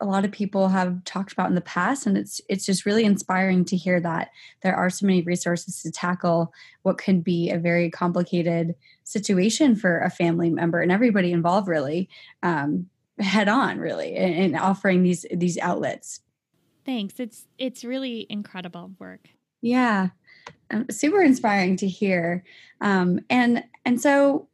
[0.00, 3.04] a lot of people have talked about in the past and it's it's just really
[3.04, 4.30] inspiring to hear that
[4.62, 6.52] there are so many resources to tackle
[6.82, 12.08] what could be a very complicated situation for a family member and everybody involved really.
[12.42, 12.88] Um,
[13.20, 16.20] head on really and, offering these these outlets.
[16.84, 17.20] Thanks.
[17.20, 19.28] It's it's really incredible work.
[19.62, 20.08] Yeah.
[20.70, 22.44] Um, super inspiring to hear.
[22.80, 24.48] Um, and and so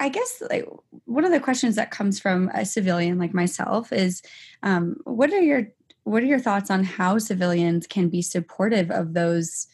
[0.00, 0.66] i guess like
[1.04, 4.22] one of the questions that comes from a civilian like myself is
[4.62, 5.68] um, what are your
[6.04, 9.66] what are your thoughts on how civilians can be supportive of those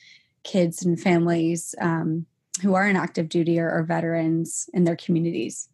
[0.43, 2.27] kids and families um,
[2.63, 5.69] who are in active duty or, or veterans in their communities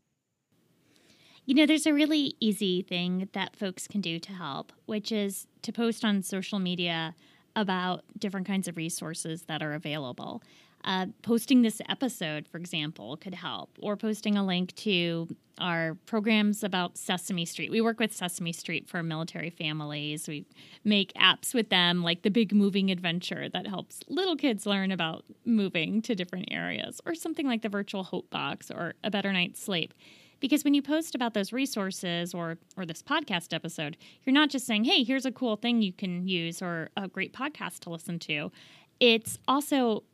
[1.44, 5.46] you know, there's a really easy thing that folks can do to help, which is
[5.62, 7.14] to post on social media
[7.56, 10.42] about different kinds of resources that are available.
[10.84, 15.28] Uh, posting this episode, for example, could help, or posting a link to
[15.60, 17.70] our programs about Sesame Street.
[17.70, 20.26] We work with Sesame Street for military families.
[20.26, 20.44] We
[20.82, 25.24] make apps with them, like the Big Moving Adventure, that helps little kids learn about
[25.44, 29.62] moving to different areas, or something like the Virtual Hope Box or A Better Night's
[29.62, 29.94] Sleep
[30.42, 34.66] because when you post about those resources or or this podcast episode you're not just
[34.66, 38.18] saying hey here's a cool thing you can use or a great podcast to listen
[38.18, 38.52] to.
[39.00, 40.04] It's also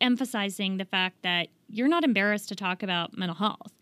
[0.00, 3.72] emphasizing the fact that you're not embarrassed to talk about mental health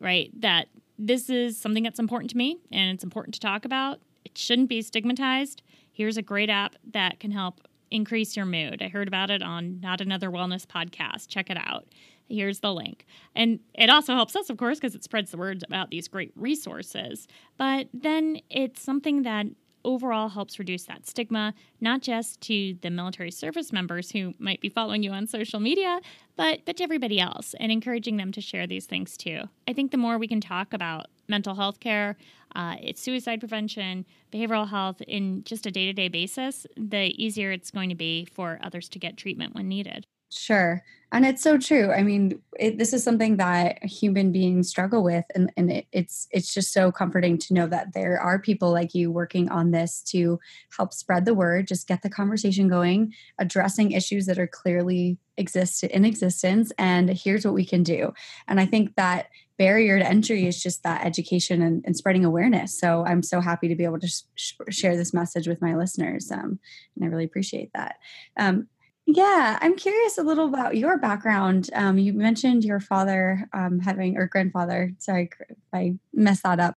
[0.00, 0.30] right?
[0.40, 4.00] That this is something that's important to me and it's important to talk about.
[4.24, 5.62] It shouldn't be stigmatized.
[5.92, 8.82] Here's a great app that can help increase your mood.
[8.82, 11.28] I heard about it on not another wellness podcast.
[11.28, 11.86] Check it out
[12.28, 13.06] Here's the link.
[13.34, 16.32] And it also helps us, of course, because it spreads the word about these great
[16.34, 17.28] resources.
[17.56, 19.46] But then it's something that
[19.86, 24.68] overall helps reduce that stigma, not just to the military service members who might be
[24.68, 26.00] following you on social media,
[26.34, 29.42] but, but to everybody else and encouraging them to share these things too.
[29.66, 32.16] I think the more we can talk about mental health care,
[32.54, 37.52] uh, it's suicide prevention, behavioral health in just a day to day basis, the easier
[37.52, 40.06] it's going to be for others to get treatment when needed.
[40.30, 40.82] Sure.
[41.12, 41.92] And it's so true.
[41.92, 46.26] I mean, it, this is something that human beings struggle with, and, and it, it's
[46.32, 50.02] it's just so comforting to know that there are people like you working on this
[50.08, 50.40] to
[50.76, 55.84] help spread the word, just get the conversation going, addressing issues that are clearly exist
[55.84, 58.12] in existence, and here's what we can do.
[58.48, 62.78] And I think that barrier to entry is just that education and, and spreading awareness.
[62.78, 66.32] So I'm so happy to be able to sh- share this message with my listeners,
[66.32, 66.58] um,
[66.96, 67.96] and I really appreciate that.
[68.36, 68.66] Um,
[69.06, 71.70] yeah, I'm curious a little about your background.
[71.74, 76.74] Um, you mentioned your father um, having, or grandfather, sorry if I messed that up.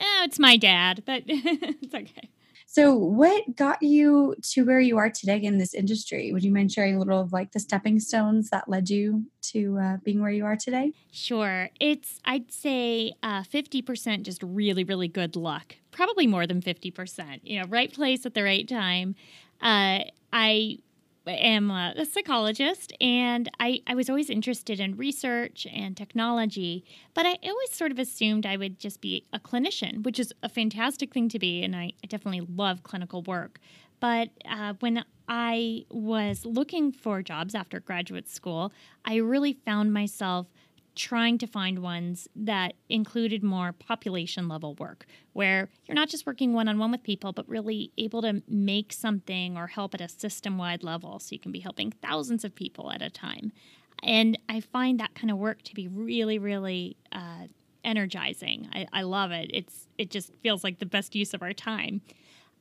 [0.00, 2.30] Oh, it's my dad, but it's okay.
[2.66, 6.32] So, what got you to where you are today in this industry?
[6.32, 9.78] Would you mind sharing a little of like the stepping stones that led you to
[9.78, 10.92] uh, being where you are today?
[11.10, 11.68] Sure.
[11.80, 15.76] It's, I'd say, uh, 50% just really, really good luck.
[15.90, 17.40] Probably more than 50%.
[17.42, 19.16] You know, right place at the right time.
[19.60, 20.78] Uh, I
[21.30, 27.38] am a, psychologist and I, I was always interested in research and technology, but I
[27.44, 31.28] always sort of assumed I would just be a clinician, which is a fantastic thing
[31.28, 33.60] to be, and I, I definitely love clinical work.
[34.00, 38.72] But uh, when I was looking for jobs after graduate school,
[39.04, 40.48] I really found myself
[40.94, 46.52] trying to find ones that included more population level work, where you're not just working
[46.52, 50.08] one on one with people, but really able to make something or help at a
[50.08, 51.18] system wide level.
[51.18, 53.52] So you can be helping thousands of people at a time.
[54.02, 57.46] And I find that kind of work to be really, really uh,
[57.84, 58.68] energizing.
[58.72, 59.50] I, I, love it.
[59.52, 62.00] It's it just feels like the best use of our time.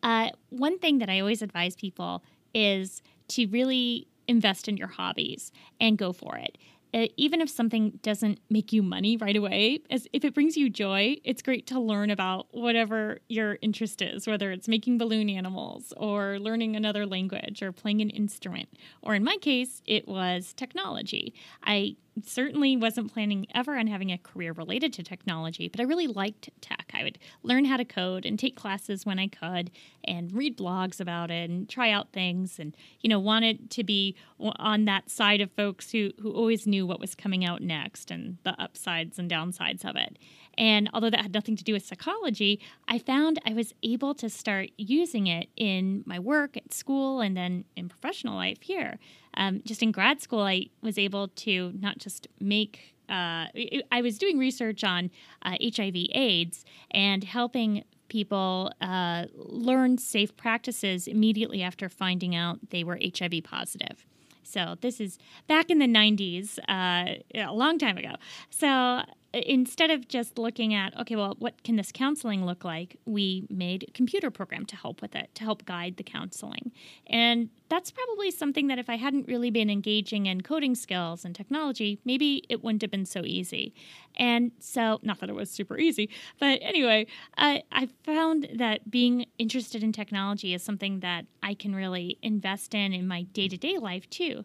[0.03, 5.51] Uh, one thing that I always advise people is to really invest in your hobbies
[5.79, 6.57] and go for it
[6.93, 11.15] even if something doesn't make you money right away, as if it brings you joy,
[11.23, 16.39] it's great to learn about whatever your interest is, whether it's making balloon animals or
[16.39, 18.69] learning another language or playing an instrument.
[19.01, 21.33] Or in my case, it was technology.
[21.63, 26.07] I certainly wasn't planning ever on having a career related to technology, but I really
[26.07, 26.91] liked tech.
[26.93, 29.71] I would learn how to code and take classes when I could
[30.03, 34.15] and read blogs about it and try out things and you know wanted to be
[34.39, 38.37] on that side of folks who who always knew what was coming out next and
[38.43, 40.17] the upsides and downsides of it.
[40.57, 44.29] And although that had nothing to do with psychology, I found I was able to
[44.29, 48.99] start using it in my work at school and then in professional life here.
[49.35, 53.47] Um, just in grad school, I was able to not just make uh,
[53.91, 55.11] I was doing research on
[55.41, 62.97] uh, HIV/AIDS and helping people uh, learn safe practices immediately after finding out they were
[63.01, 64.05] HIV positive.
[64.43, 68.15] So this is back in the 90s, uh, a long time ago.
[68.49, 69.01] So
[69.33, 73.85] instead of just looking at okay well what can this counseling look like we made
[73.87, 76.71] a computer program to help with it to help guide the counseling.
[77.07, 81.33] And that's probably something that if i hadn't really been engaging in coding skills and
[81.33, 83.73] technology maybe it wouldn't have been so easy.
[84.17, 89.25] And so not that it was super easy but anyway i, I found that being
[89.37, 94.09] interested in technology is something that i can really invest in in my day-to-day life
[94.09, 94.43] too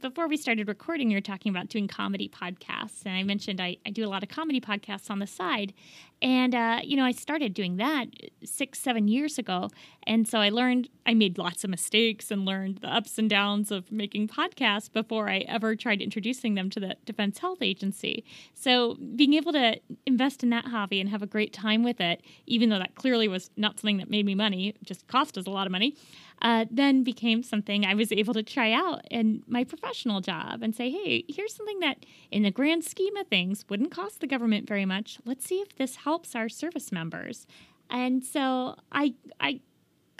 [0.00, 3.76] before we started recording you were talking about doing comedy podcasts and i mentioned i,
[3.86, 5.72] I do a lot of comedy podcasts on the side.
[6.22, 8.06] And, uh, you know, I started doing that
[8.44, 9.70] six, seven years ago.
[10.06, 13.72] And so I learned, I made lots of mistakes and learned the ups and downs
[13.72, 18.24] of making podcasts before I ever tried introducing them to the Defense Health Agency.
[18.54, 22.22] So being able to invest in that hobby and have a great time with it,
[22.46, 25.50] even though that clearly was not something that made me money, just cost us a
[25.50, 25.96] lot of money,
[26.42, 30.74] uh, then became something I was able to try out in my professional job and
[30.74, 34.68] say, hey, here's something that, in the grand scheme of things, wouldn't cost the government
[34.68, 35.18] very much.
[35.24, 37.46] Let's see if this helps our service members.
[37.88, 39.60] And so I, I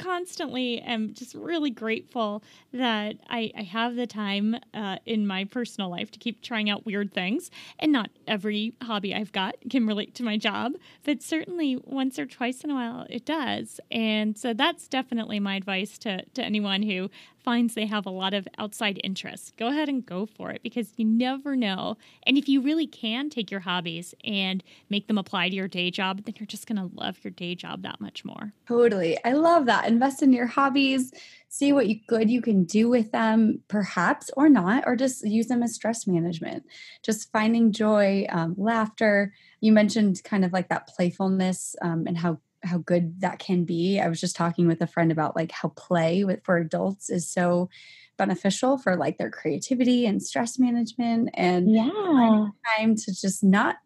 [0.02, 2.42] constantly am just really grateful
[2.72, 6.84] that I, I have the time uh, in my personal life to keep trying out
[6.84, 7.50] weird things.
[7.78, 10.72] And not every hobby I've got can relate to my job,
[11.04, 13.80] but certainly once or twice in a while it does.
[13.90, 17.08] And so that's definitely my advice to, to anyone who
[17.42, 20.92] finds they have a lot of outside interests, go ahead and go for it because
[20.96, 21.96] you never know.
[22.24, 25.90] And if you really can take your hobbies and make them apply to your day
[25.90, 28.52] job, then you're just going to love your day job that much more.
[28.66, 29.22] Totally.
[29.24, 29.88] I love that.
[29.88, 31.12] invest in your hobbies,
[31.48, 35.46] see what you, good you can do with them, perhaps or not, or just use
[35.46, 36.64] them as stress management.
[37.02, 39.34] Just finding joy, um, laughter.
[39.60, 44.00] You mentioned kind of like that playfulness um, and how how good that can be.
[44.00, 47.28] I was just talking with a friend about like how play with for adults is
[47.28, 47.68] so
[48.16, 52.46] beneficial for like their creativity and stress management and yeah.
[52.76, 53.76] time to just not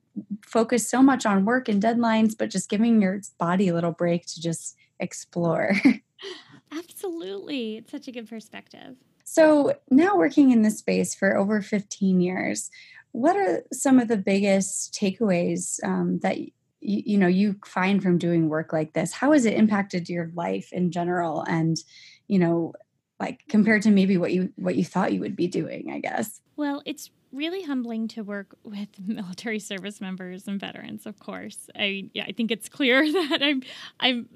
[0.45, 4.27] focus so much on work and deadlines but just giving your body a little break
[4.27, 5.73] to just explore.
[6.73, 7.77] Absolutely.
[7.77, 8.97] It's such a good perspective.
[9.25, 12.71] So now working in this space for over 15 years
[13.17, 16.37] what are some of the biggest takeaways um, that
[16.87, 20.31] you, you know you find from doing work like this how has it impacted your
[20.35, 21.79] life in general and
[22.29, 22.73] you know
[23.19, 26.41] like compared to maybe what you what you thought you would be doing i guess
[26.57, 32.09] well it's really humbling to work with military service members and veterans of course i
[32.15, 33.63] yeah i think it's clear that i'm
[34.01, 34.29] i'm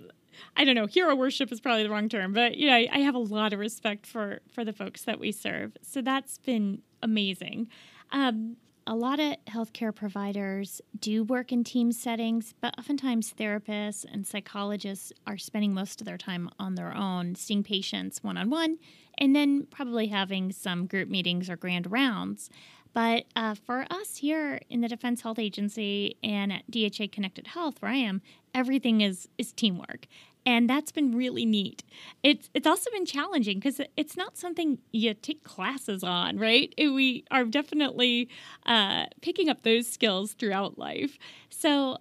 [0.57, 2.99] I don't know, hero worship is probably the wrong term, but you know, I, I
[3.01, 5.77] have a lot of respect for for the folks that we serve.
[5.83, 7.69] So that's been amazing.
[8.13, 8.57] Um,
[8.91, 15.13] a lot of healthcare providers do work in team settings, but oftentimes therapists and psychologists
[15.29, 18.79] are spending most of their time on their own, seeing patients one on one,
[19.17, 22.51] and then probably having some group meetings or grand rounds.
[22.93, 27.77] But uh, for us here in the Defense Health Agency and at DHA Connected Health,
[27.79, 28.23] where I am,
[28.53, 30.09] everything is is teamwork
[30.51, 31.85] and that's been really neat.
[32.25, 36.75] It's it's also been challenging because it's not something you take classes on, right?
[36.77, 38.29] We are definitely
[38.67, 41.19] uh, picking up those skills throughout life.
[41.51, 41.99] So,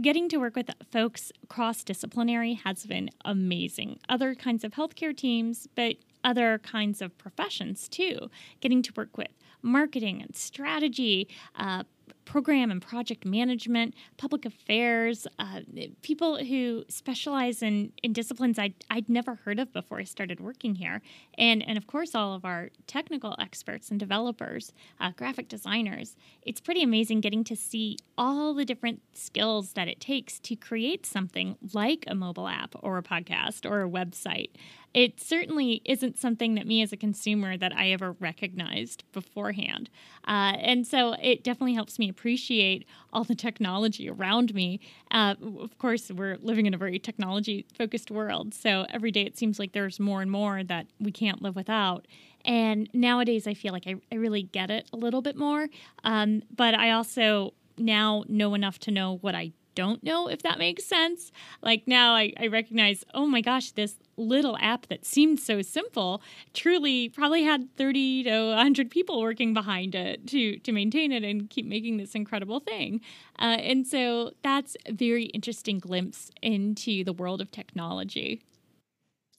[0.00, 4.00] getting to work with folks cross disciplinary has been amazing.
[4.08, 8.30] Other kinds of healthcare teams, but other kinds of professions too.
[8.60, 9.28] Getting to work with
[9.62, 11.84] marketing and strategy, uh,
[12.24, 15.60] program and project management, public affairs, uh,
[16.02, 20.76] people who specialize in, in disciplines I'd, I'd never heard of before I started working
[20.76, 21.02] here.
[21.36, 26.16] And, and of course, all of our technical experts and developers, uh, graphic designers.
[26.42, 31.06] It's pretty amazing getting to see all the different skills that it takes to create
[31.06, 34.50] something like a mobile app or a podcast or a website
[34.94, 39.88] it certainly isn't something that me as a consumer that I ever recognized beforehand.
[40.28, 44.80] Uh, and so it definitely helps me appreciate all the technology around me.
[45.10, 48.52] Uh, of course, we're living in a very technology focused world.
[48.54, 52.06] So every day it seems like there's more and more that we can't live without.
[52.44, 55.68] And nowadays I feel like I, I really get it a little bit more.
[56.04, 60.58] Um, but I also now know enough to know what I don't know if that
[60.58, 61.32] makes sense.
[61.62, 66.22] Like now I, I recognize, oh my gosh, this little app that seemed so simple
[66.54, 71.48] truly probably had 30 to 100 people working behind it to, to maintain it and
[71.50, 73.00] keep making this incredible thing.
[73.38, 78.42] Uh, and so that's a very interesting glimpse into the world of technology.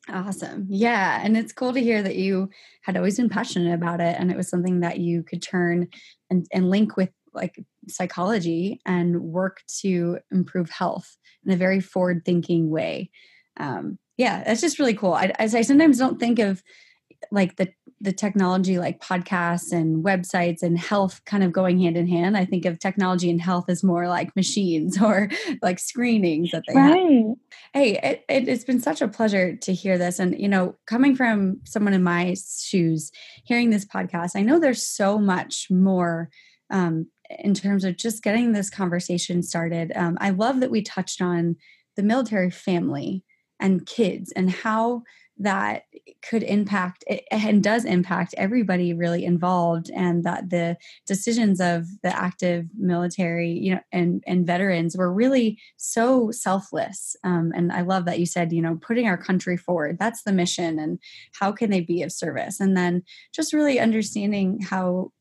[0.10, 0.68] Awesome.
[0.70, 1.22] Yeah.
[1.24, 2.50] And it's cool to hear that you
[2.82, 5.88] had always been passionate about it and it was something that you could turn
[6.30, 12.24] and, and link with like psychology and work to improve health in a very forward
[12.26, 13.10] thinking way.
[13.60, 15.14] Um, yeah, that's just really cool.
[15.14, 16.64] I, as I sometimes don't think of
[17.32, 17.70] like the
[18.04, 22.36] the technology like podcasts and websites and health kind of going hand in hand.
[22.36, 25.30] I think of technology and health as more like machines or
[25.62, 26.92] like screenings that they right.
[26.92, 27.36] have.
[27.74, 30.20] Hey, it, it, it's been such a pleasure to hear this.
[30.20, 33.10] And, you know, coming from someone in my shoes,
[33.46, 36.30] hearing this podcast, I know there's so much more
[36.70, 37.08] um,
[37.40, 39.92] in terms of just getting this conversation started.
[39.96, 41.56] Um, I love that we touched on
[41.96, 43.24] the military family
[43.60, 45.04] and kids and how
[45.38, 45.84] that
[46.22, 50.78] could impact and does impact everybody really involved and that the
[51.08, 57.52] decisions of the active military you know and and veterans were really so selfless um,
[57.56, 60.78] and i love that you said you know putting our country forward that's the mission
[60.78, 61.00] and
[61.40, 63.02] how can they be of service and then
[63.34, 65.12] just really understanding how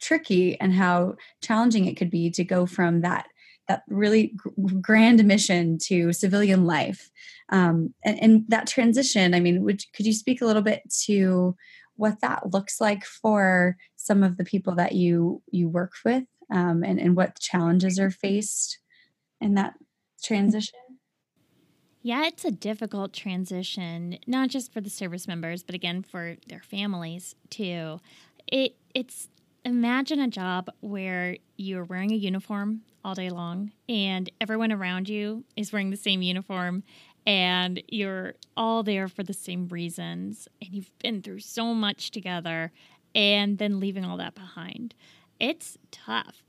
[0.00, 3.26] tricky and how challenging it could be to go from that
[3.68, 4.34] that really
[4.80, 7.10] grand mission to civilian life
[7.50, 11.54] um, and, and, that transition i mean would, could you speak a little bit to
[11.96, 16.82] what that looks like for some of the people that you you work with um,
[16.82, 18.78] and, and what challenges are faced
[19.40, 19.74] in that
[20.22, 20.78] transition
[22.02, 26.62] yeah, it's a difficult transition, not just for the service members, but again for their
[26.62, 28.00] families too.
[28.46, 29.28] It it's
[29.64, 35.44] imagine a job where you're wearing a uniform all day long and everyone around you
[35.56, 36.82] is wearing the same uniform
[37.26, 42.72] and you're all there for the same reasons and you've been through so much together
[43.14, 44.94] and then leaving all that behind.
[45.38, 46.42] It's tough.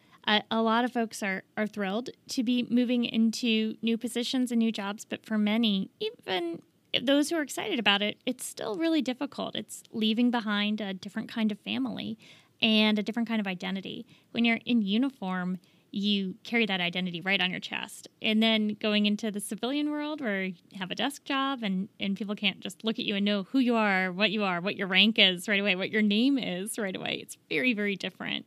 [0.52, 4.72] A lot of folks are, are thrilled to be moving into new positions and new
[4.72, 6.62] jobs, but for many, even
[7.02, 9.56] those who are excited about it, it's still really difficult.
[9.56, 12.20] It's leaving behind a different kind of family
[12.62, 14.06] and a different kind of identity.
[14.32, 15.60] When you're in uniform,
[15.92, 18.08] you carry that identity right on your chest.
[18.22, 22.16] And then going into the civilian world where you have a desk job and, and
[22.16, 24.78] people can't just look at you and know who you are, what you are, what
[24.78, 27.20] your rank is right away, what your name is right away.
[27.22, 28.46] It's very, very different.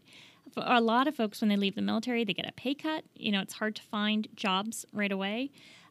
[0.53, 3.05] For a lot of folks, when they leave the military, they get a pay cut.
[3.15, 5.51] You know, it's hard to find jobs right away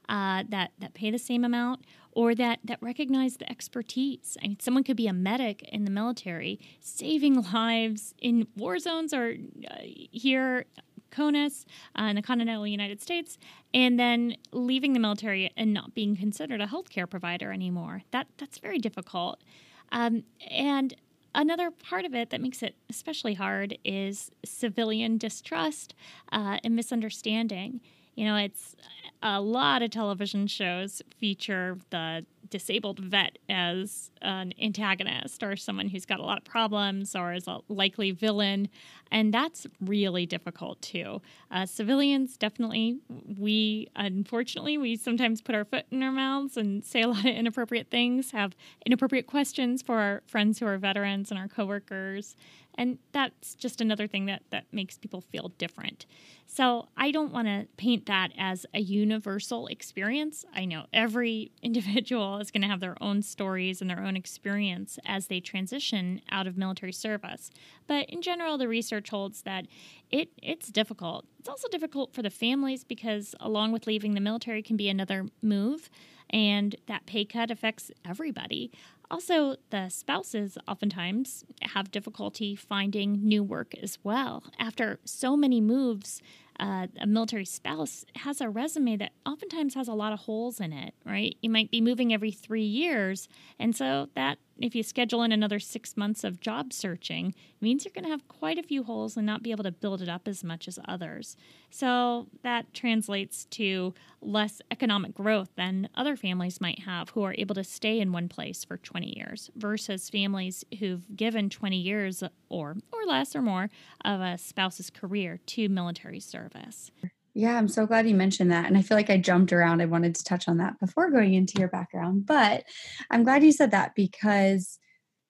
[0.10, 1.86] uh, that, that pay the same amount
[2.16, 4.38] or that, that recognize the expertise.
[4.44, 9.14] I mean, someone could be a medic in the military saving lives in war zones
[9.14, 9.36] or
[9.70, 10.66] uh, here
[11.14, 11.66] CONUS
[12.00, 13.38] uh, in the continental United States,
[13.74, 18.04] and then leaving the military and not being considered a healthcare provider anymore.
[18.12, 19.44] That that's very difficult.
[19.92, 20.96] Um, and
[21.36, 25.94] another part of it that makes it especially hard is civilian distrust
[26.32, 27.80] uh, and misunderstanding.
[28.16, 28.76] You know, it's
[29.22, 36.06] a lot of television shows feature the disabled vet as an antagonist or someone who's
[36.06, 38.70] got a lot of problems or is a likely villain.
[39.12, 41.20] And that's really difficult too.
[41.50, 43.00] Uh, civilians, definitely,
[43.40, 47.34] we unfortunately, we sometimes put our foot in our mouths and say a lot of
[47.34, 48.56] inappropriate things, have
[48.86, 52.36] inappropriate questions for our friends who are veterans and our coworkers.
[52.78, 56.06] And that's just another thing that, that makes people feel different.
[56.48, 60.46] So I don't want to paint that as a universal experience.
[60.54, 65.00] I know every individual is going to have their own stories and their own experience
[65.06, 67.52] as they transition out of military service.
[67.88, 69.68] But in general, the research holds that
[70.12, 71.26] it, it's difficult.
[71.40, 75.26] It's also difficult for the families because, along with leaving the military, can be another
[75.42, 75.90] move
[76.34, 78.72] and that pay cut affects everybody.
[79.12, 84.44] Also, the spouses oftentimes have difficulty finding new work as well.
[84.58, 86.20] After so many moves,
[86.60, 90.74] uh, a military spouse has a resume that oftentimes has a lot of holes in
[90.74, 91.36] it, right?
[91.42, 93.28] You might be moving every three years.
[93.60, 97.94] And so that if you schedule in another six months of job searching, means you're
[97.94, 100.28] going to have quite a few holes and not be able to build it up
[100.28, 101.36] as much as others.
[101.70, 107.56] So that translates to less economic growth than other families might have who are able
[107.56, 112.78] to stay in one place for 20 years versus families who've given 20 years or
[112.92, 113.70] or less or more
[114.06, 116.92] of a spouse's career to military service.
[117.34, 118.66] Yeah, I'm so glad you mentioned that.
[118.66, 119.82] And I feel like I jumped around.
[119.82, 122.26] I wanted to touch on that before going into your background.
[122.26, 122.64] But
[123.10, 124.78] I'm glad you said that because,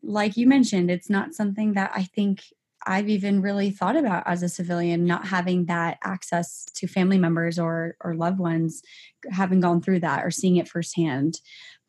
[0.02, 2.42] like you mentioned, it's not something that I think
[2.86, 7.58] I've even really thought about as a civilian, not having that access to family members
[7.58, 8.82] or, or loved ones,
[9.32, 11.40] having gone through that or seeing it firsthand.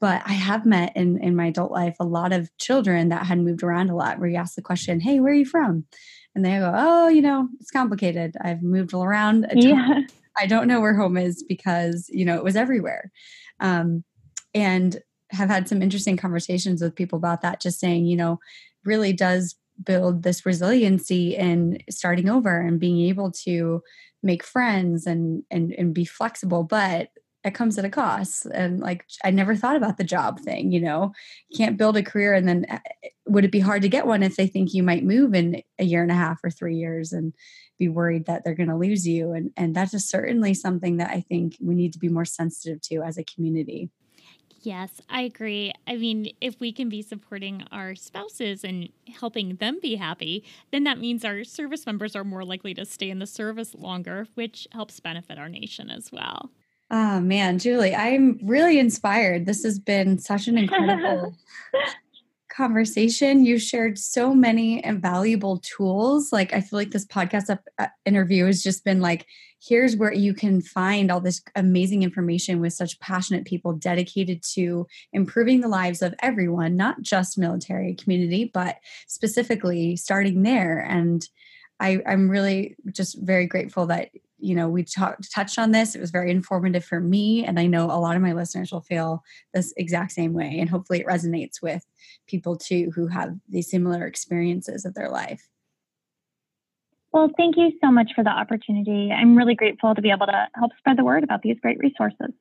[0.01, 3.41] But I have met in, in my adult life a lot of children that had
[3.41, 5.87] moved around a lot where you ask the question, Hey, where are you from?
[6.35, 8.37] And they go, "Oh, you know, it's complicated.
[8.41, 9.47] I've moved around.
[9.55, 10.01] yeah.
[10.37, 13.11] I don't know where home is because you know it was everywhere."
[13.61, 14.05] Um,
[14.55, 17.61] and have had some interesting conversations with people about that.
[17.61, 18.39] Just saying, you know,
[18.85, 23.83] really does build this resiliency in starting over and being able to
[24.23, 27.11] make friends and and and be flexible, but
[27.45, 30.81] it comes at a cost and like i never thought about the job thing you
[30.81, 31.13] know
[31.49, 32.79] you can't build a career and then uh,
[33.27, 35.85] would it be hard to get one if they think you might move in a
[35.85, 37.33] year and a half or three years and
[37.79, 41.11] be worried that they're going to lose you and and that's just certainly something that
[41.11, 43.91] i think we need to be more sensitive to as a community
[44.65, 45.75] Yes, I agree.
[45.87, 48.89] I mean, if we can be supporting our spouses and
[49.21, 50.43] helping them be happy,
[50.73, 54.27] then that means our service members are more likely to stay in the service longer,
[54.33, 56.51] which helps benefit our nation as well.
[56.91, 59.47] Oh man, Julie, I'm really inspired.
[59.47, 61.35] This has been such an incredible
[62.51, 63.45] conversation.
[63.45, 66.31] You shared so many invaluable tools.
[66.31, 69.27] Like I feel like this podcast up, uh, interview has just been like
[69.67, 74.87] here's where you can find all this amazing information with such passionate people dedicated to
[75.13, 78.77] improving the lives of everyone, not just military community, but
[79.07, 81.29] specifically starting there and
[81.81, 84.11] I, I'm really just very grateful that
[84.45, 87.67] you know we talked touched on this it was very informative for me and i
[87.67, 89.23] know a lot of my listeners will feel
[89.55, 91.85] this exact same way and hopefully it resonates with
[92.27, 95.49] people too who have these similar experiences of their life.
[97.13, 99.13] Well thank you so much for the opportunity.
[99.13, 102.35] I'm really grateful to be able to help spread the word about these great resources.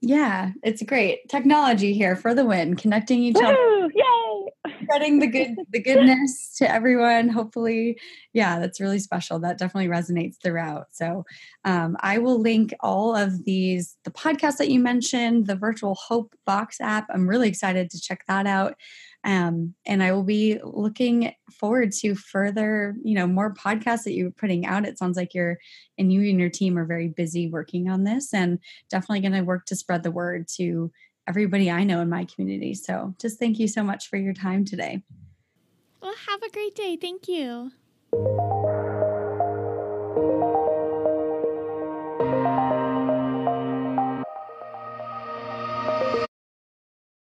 [0.00, 1.28] Yeah it's great.
[1.28, 3.88] Technology here for the win connecting each other.
[3.94, 4.49] Yay
[4.82, 7.28] spreading the good the goodness to everyone.
[7.28, 7.98] Hopefully
[8.32, 9.38] yeah that's really special.
[9.38, 10.86] That definitely resonates throughout.
[10.92, 11.24] So
[11.64, 16.34] um, i will link all of these the podcast that you mentioned the virtual hope
[16.46, 17.06] box app.
[17.10, 18.74] I'm really excited to check that out.
[19.22, 24.30] Um, and I will be looking forward to further, you know, more podcasts that you're
[24.30, 24.86] putting out.
[24.86, 25.58] It sounds like you're
[25.98, 28.58] and you and your team are very busy working on this and
[28.88, 30.90] definitely going to work to spread the word to
[31.26, 32.74] everybody I know in my community.
[32.74, 35.02] So just thank you so much for your time today.
[36.02, 36.96] Well, have a great day.
[36.96, 37.72] Thank you.